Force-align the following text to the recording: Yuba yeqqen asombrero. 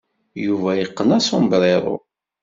Yuba 0.45 0.71
yeqqen 0.79 1.15
asombrero. 1.17 1.95